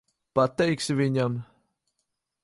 [0.37, 1.35] Pateiksi viņam?